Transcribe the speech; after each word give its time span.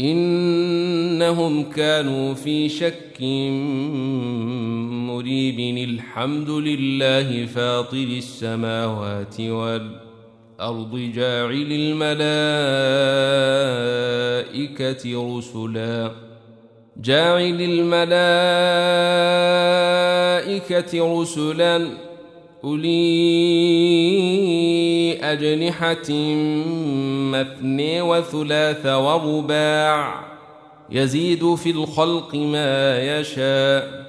إنهم 0.00 1.70
كانوا 1.70 2.34
في 2.34 2.68
شك 2.68 3.20
مريب. 5.06 5.88
الحمد 5.88 6.50
لله 6.50 7.46
فاطر 7.46 7.96
السماوات 7.96 9.40
والأرض 9.40 11.10
جاعل 11.14 11.68
الملائكة 14.50 15.36
رسلا. 15.38 16.10
جاعل 16.96 17.60
الملائكة 20.60 21.20
رسلا. 21.20 22.03
أولي 22.64 22.94
أجنحة 25.22 26.12
مثني 27.32 28.02
وثلاث 28.02 28.86
ورباع 28.86 30.24
يزيد 30.90 31.54
في 31.54 31.70
الخلق 31.70 32.34
ما 32.34 33.02
يشاء 33.18 34.04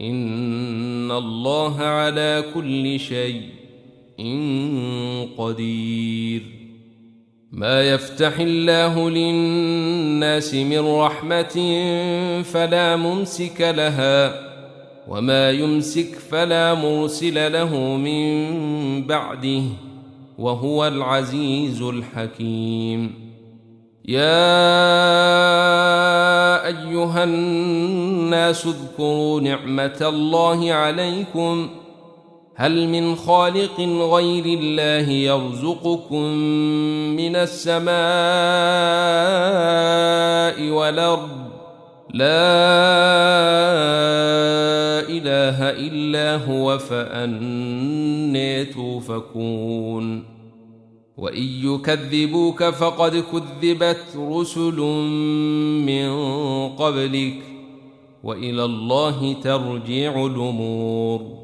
إن 0.00 1.10
الله 1.10 1.82
على 1.82 2.44
كل 2.54 3.00
شيء 3.00 3.42
قدير. 5.38 6.42
ما 7.52 7.82
يفتح 7.82 8.38
الله 8.40 9.10
للناس 9.10 10.54
من 10.54 10.86
رحمة 10.86 11.54
فلا 12.42 12.96
ممسك 12.96 13.60
لها 13.60 14.53
وما 15.08 15.50
يمسك 15.50 16.14
فلا 16.30 16.74
مرسل 16.74 17.52
له 17.52 17.76
من 17.96 19.06
بعده 19.06 19.62
وهو 20.38 20.86
العزيز 20.86 21.82
الحكيم. 21.82 23.24
يا 24.04 24.44
أيها 26.66 27.24
الناس 27.24 28.66
اذكروا 28.66 29.40
نعمة 29.40 29.98
الله 30.00 30.72
عليكم. 30.72 31.68
هل 32.56 32.88
من 32.88 33.16
خالق 33.16 33.80
غير 33.80 34.44
الله 34.58 35.10
يرزقكم 35.10 36.22
من 37.16 37.36
السماء 37.36 37.94
والأرض؟ 40.70 41.43
لا 42.14 42.26
إله 45.10 45.58
إلا 45.70 46.46
هو 46.46 46.78
فأني 46.78 48.64
توفكون 48.64 50.24
وان 51.16 51.42
يكذبوك 51.42 52.64
فقد 52.64 53.24
كذبت 53.32 54.04
رسل 54.16 54.80
من 55.86 56.08
قبلك 56.68 57.42
وإلى 58.24 58.64
الله 58.64 59.32
ترجع 59.32 60.26
الأمور 60.26 61.43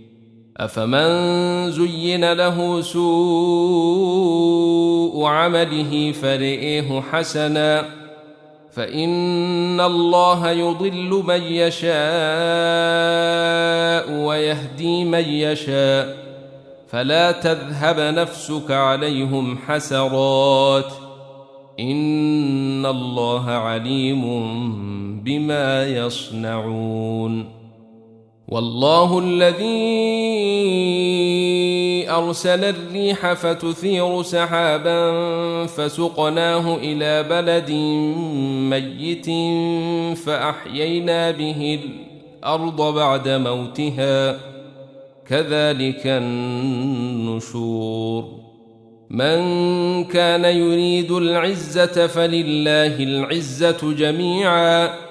أفمن 0.57 1.71
زين 1.71 2.33
له 2.33 2.81
سوء 2.81 4.11
عمله 5.25 6.11
فرئه 6.11 7.01
حسنا 7.01 7.85
فإن 8.71 9.81
الله 9.81 10.49
يضل 10.51 11.23
من 11.27 11.43
يشاء 11.43 11.91
ويهدي 14.11 15.03
من 15.03 15.25
يشاء 15.29 16.17
فلا 16.87 17.31
تذهب 17.31 17.99
نفسك 17.99 18.71
عليهم 18.71 19.57
حسرات 19.67 20.93
إن 21.79 22.85
الله 22.85 23.49
عليم 23.49 24.23
بما 25.23 25.87
يصنعون 25.87 27.60
والله 28.51 29.19
الذي 29.19 29.61
أرسل 32.09 32.63
الريح 32.63 33.33
فتثير 33.33 34.21
سحابا 34.21 35.11
فسقناه 35.65 36.75
إلى 36.75 37.23
بلد 37.23 37.71
ميت 38.69 39.25
فأحيينا 40.17 41.31
به 41.31 41.79
الأرض 41.83 42.95
بعد 42.95 43.29
موتها. 43.29 44.39
كذلك 45.27 46.01
النشور. 46.05 47.43
من 49.09 49.39
كان 50.03 50.45
يريد 50.45 51.11
العزة 51.11 52.07
فلله 52.07 53.03
العزة 53.03 53.93
جميعا. 53.93 55.10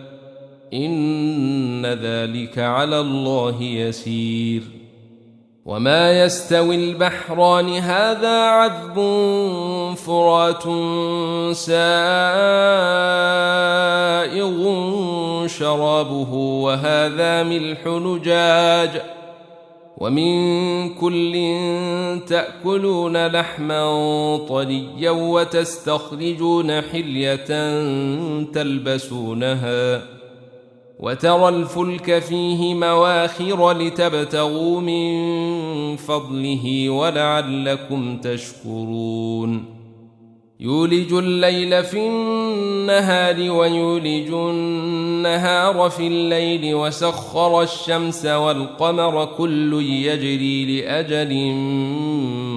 إن 0.73 1.85
ذلك 1.85 2.59
على 2.59 2.99
الله 2.99 3.63
يسير. 3.63 4.61
وما 5.65 6.23
يستوي 6.23 6.75
البحران 6.75 7.69
هذا 7.69 8.39
عذب 8.39 8.95
فرات 9.95 10.63
سائغ 11.55 11.87
شرابه 15.47 16.33
وهذا 16.33 17.43
ملح 17.43 17.87
نجاج. 17.87 19.01
ومن 19.97 20.93
كل 20.93 21.49
تأكلون 22.27 23.27
لحما 23.27 23.83
طريا 24.49 25.11
وتستخرجون 25.11 26.81
حلية 26.81 27.45
تلبسونها. 28.53 30.20
وترى 31.01 31.49
الفلك 31.49 32.19
فيه 32.19 32.73
مواخر 32.73 33.71
لتبتغوا 33.71 34.81
من 34.81 35.95
فضله 35.95 36.89
ولعلكم 36.89 38.17
تشكرون. 38.17 39.65
يولج 40.59 41.13
الليل 41.13 41.83
في 41.83 42.07
النهار 42.07 43.51
ويولج 43.51 44.33
النهار 44.33 45.89
في 45.89 46.07
الليل 46.07 46.75
وسخر 46.75 47.61
الشمس 47.61 48.25
والقمر 48.25 49.25
كل 49.25 49.73
يجري 49.83 50.81
لأجل 50.81 51.53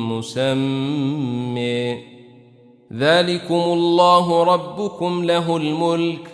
مسمى. 0.09 1.99
ذلكم 2.93 3.55
الله 3.55 4.45
ربكم 4.45 5.25
له 5.25 5.57
الملك. 5.57 6.34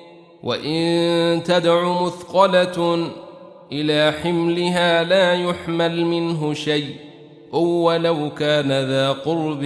وإن 0.43 1.43
تدع 1.43 2.03
مثقلة 2.03 3.07
إلى 3.71 4.13
حملها 4.23 5.03
لا 5.03 5.33
يحمل 5.33 6.05
منه 6.05 6.53
شيء. 6.53 6.95
ولو 7.53 8.29
كان 8.37 8.67
ذا 8.67 9.11
قرب. 9.11 9.63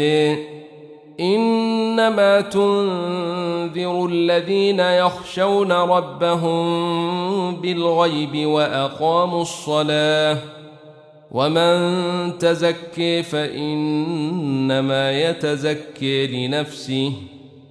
إنما 1.20 2.42
تنذر 2.42 4.06
الذين 4.06 4.80
يخشون 4.80 5.72
ربهم 5.72 6.66
بالغيب 7.56 8.48
وأقاموا 8.48 9.42
الصلاة. 9.42 10.38
ومن 11.32 12.38
تزكي 12.38 13.24
فإنما 13.24 15.12
يتزكي 15.30 16.48
لنفسه 16.48 17.14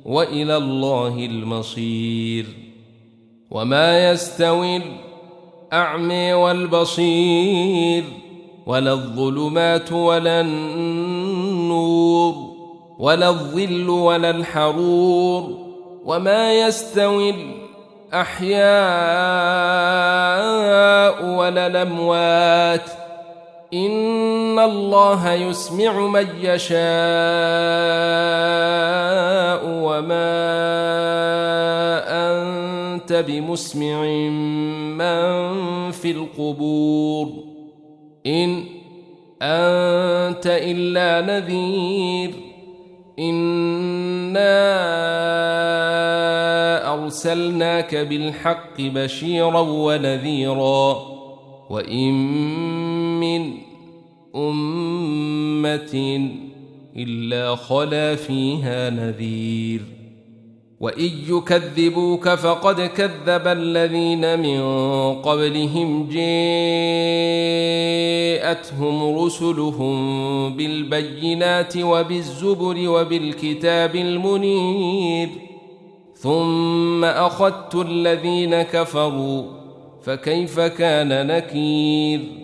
وإلى 0.04 0.56
الله 0.56 1.26
المصير. 1.26 2.63
وما 3.54 4.10
يستوي 4.10 4.82
الاعمي 5.72 6.32
والبصير 6.32 8.04
ولا 8.66 8.92
الظلمات 8.92 9.92
ولا 9.92 10.40
النور 10.40 12.34
ولا 12.98 13.28
الظل 13.28 13.88
ولا 13.90 14.30
الحرور 14.30 15.58
وما 16.04 16.52
يستوي 16.52 17.34
الأحياء 18.12 18.64
ولا 21.24 21.66
الأموات 21.66 23.03
ان 23.74 24.58
الله 24.58 25.32
يسمع 25.32 26.06
من 26.06 26.26
يشاء 26.40 26.74
وما 29.64 30.34
انت 32.94 33.12
بمسمع 33.12 34.02
من 34.98 35.90
في 35.90 36.10
القبور 36.10 37.28
ان 38.26 38.64
انت 39.42 40.46
الا 40.46 41.20
نذير 41.20 42.34
انا 43.18 44.54
ارسلناك 46.94 47.94
بالحق 47.94 48.80
بشيرا 48.80 49.60
ونذيرا 49.60 51.14
وان 51.70 52.14
من 53.20 53.63
امه 54.36 56.30
إلا 56.96 57.56
خلا 57.56 58.16
فيها 58.16 58.90
نذير. 58.90 59.80
وإن 60.80 61.10
يكذبوك 61.28 62.28
فقد 62.28 62.80
كذب 62.80 63.46
الذين 63.46 64.38
من 64.38 64.60
قبلهم 65.14 66.08
جاءتهم 66.08 66.24
رسلهم 69.18 70.56
بالبينات 70.56 71.76
وبالزبر 71.76 72.88
وبالكتاب 72.88 73.96
المنير. 73.96 75.28
ثم 76.16 77.04
أخذت 77.04 77.74
الذين 77.74 78.62
كفروا 78.62 79.42
فكيف 80.02 80.60
كان 80.60 81.26
نكير؟ 81.26 82.43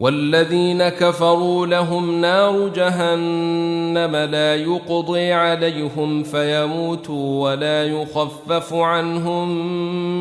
والذين 0.00 0.88
كفروا 0.88 1.66
لهم 1.66 2.20
نار 2.20 2.68
جهنم 2.68 4.16
لا 4.16 4.56
يقضي 4.56 5.32
عليهم 5.32 6.22
فيموتوا 6.22 7.50
ولا 7.50 7.84
يخفف 7.84 8.74
عنهم 8.74 9.48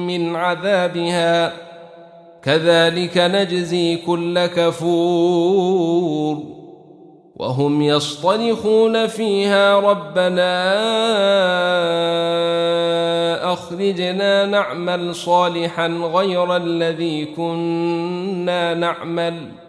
من 0.07 0.35
عذابها. 0.35 1.53
كذلك 2.43 3.17
نجزي 3.17 3.95
كل 3.95 4.45
كفور. 4.45 6.37
وهم 7.35 7.81
يصطرخون 7.81 9.07
فيها 9.07 9.79
ربنا 9.79 10.59
أخرجنا 13.53 14.45
نعمل 14.45 15.15
صالحا 15.15 15.87
غير 15.87 16.55
الذي 16.55 17.25
كنا 17.25 18.73
نعمل. 18.73 19.68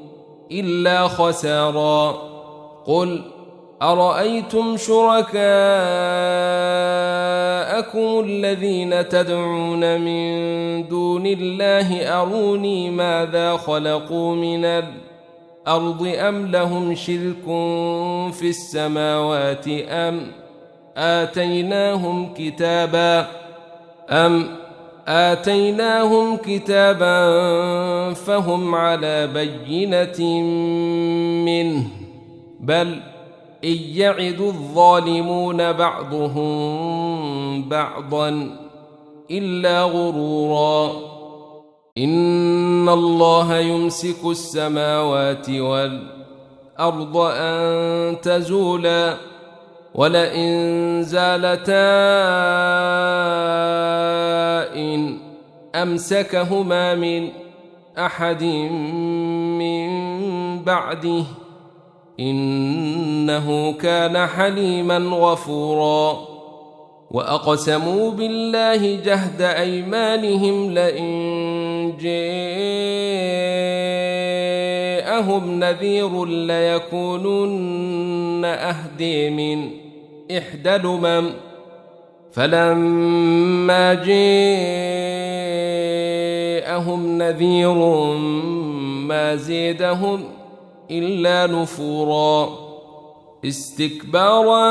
إلا 0.51 1.07
خسارا. 1.07 2.31
قل 2.85 3.21
أرأيتم 3.81 4.77
شركاءكم 4.77 5.39
الذين 8.25 9.09
تدعون 9.09 10.01
من 10.01 10.87
دون 10.87 11.25
الله 11.25 12.21
أروني 12.21 12.89
ماذا 12.89 13.57
خلقوا 13.57 14.35
من 14.35 14.65
الأرض 14.65 16.13
أم 16.17 16.47
لهم 16.47 16.95
شرك 16.95 17.45
في 18.33 18.49
السماوات 18.49 19.67
أم 19.89 20.31
آتيناهم 20.97 22.33
كتابا 22.33 23.27
أم 24.09 24.60
آتيناهم 25.07 26.37
كتابا 26.37 27.13
فهم 28.13 28.75
على 28.75 29.27
بينة 29.27 30.41
منه 31.45 31.83
بل 32.59 32.99
إن 33.63 33.77
يعد 33.95 34.41
الظالمون 34.41 35.71
بعضهم 35.71 37.69
بعضا 37.69 38.57
إلا 39.31 39.83
غرورا. 39.83 40.91
إن 41.97 42.89
الله 42.89 43.57
يمسك 43.57 44.25
السماوات 44.25 45.49
والأرض 45.49 47.17
أن 47.17 48.21
تزولا. 48.21 49.30
ولئن 49.95 51.03
زالتا 51.03 51.71
إن 54.75 55.17
أمسكهما 55.75 56.95
من 56.95 57.29
أحد 57.97 58.43
من 59.59 59.89
بعده 60.63 61.23
إنه 62.19 63.73
كان 63.73 64.27
حليما 64.27 64.97
غفورا 64.97 66.31
وأقسموا 67.11 68.11
بالله 68.11 68.95
جهد 68.95 69.41
أيمانهم 69.41 70.71
لئن 70.71 71.97
جاءهم 75.21 75.59
نذير 75.59 76.25
ليكونن 76.25 77.75
أهدي 78.45 79.29
من 79.29 79.69
إحدى 80.37 80.75
الأمم 80.75 81.29
فلما 82.31 83.93
جاءهم 86.73 87.17
نذير 87.17 87.75
ما 89.07 89.35
زيدهم 89.35 90.23
إلا 90.91 91.47
نفورا. 91.47 92.49
استكبارا 93.45 94.63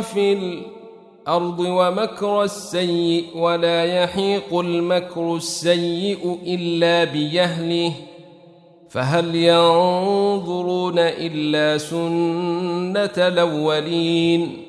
في 0.00 0.32
الأرض 0.32 1.60
ومكر 1.60 2.42
السيء 2.42 3.24
ولا 3.36 3.84
يحيق 3.84 4.58
المكر 4.58 5.36
السيء 5.36 6.38
إلا 6.46 7.04
بيهله 7.04 7.92
فهل 8.88 9.34
ينظرون 9.34 10.98
إلا 10.98 11.78
سنة 11.78 13.26
الأولين 13.28 14.62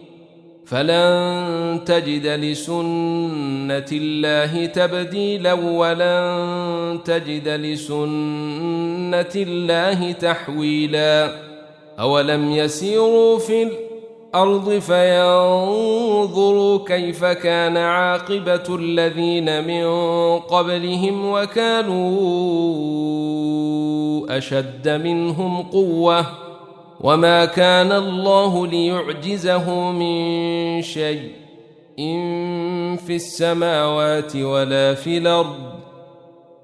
فلن 0.66 1.80
تجد 1.86 2.28
لسنة 2.28 3.86
الله 3.92 4.66
تبديلا 4.66 5.54
ولن 5.54 7.00
تجد 7.06 7.48
لسنة 7.48 9.34
الله 9.36 10.12
تحويلا 10.12 11.36
أولم 12.00 12.52
يسيروا 12.52 13.40
في 13.40 13.64
الأرض 13.64 13.89
فينظروا 14.80 16.80
كيف 16.88 17.26
كان 17.26 17.78
عاقبة 17.78 18.76
الذين 18.76 19.68
من 19.68 19.86
قبلهم 20.40 21.32
وكانوا 21.32 22.08
أشد 24.38 24.90
منهم 24.90 25.62
قوةً 25.62 26.26
وما 27.02 27.46
كان 27.46 27.92
الله 27.92 28.68
ليعجزه 28.68 29.92
من 29.92 30.82
شيء 30.82 31.32
إن 32.00 32.98
في 32.98 33.16
السماوات 33.16 34.36
ولا 34.36 34.94
في 34.94 35.18
الأرض 35.18 35.56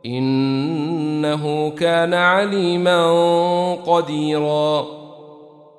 إنه 0.06 1.70
كان 1.70 2.14
عليما 2.14 3.04
قديرا 3.74 4.88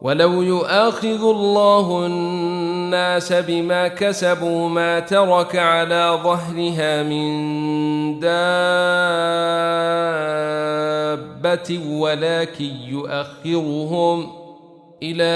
ولو 0.06 0.42
يؤاخذ 0.42 1.22
الله 1.22 2.06
الناس 2.06 3.32
بما 3.32 3.88
كسبوا 3.88 4.68
ما 4.68 5.00
ترك 5.00 5.56
على 5.56 6.18
ظهرها 6.22 7.02
من 7.02 8.20
دابة 8.20 8.60
ولكن 11.88 12.70
يؤخرهم 12.88 14.26
إلى 15.02 15.34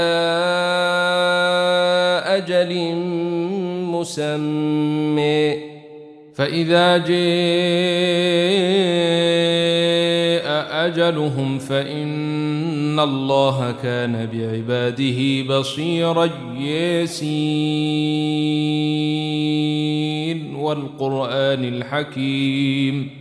أجل 2.26 2.94
مسمى. 3.90 5.70
فإذا 6.34 6.96
جاء 6.98 7.10
أجلهم 10.86 11.58
فإن 11.58 12.19
الله 12.98 13.74
كان 13.82 14.28
بعباده 14.32 15.42
بصيرا 15.58 16.30
ياسين 16.58 17.20
والقرآن 20.54 21.64
الحكيم 21.64 23.19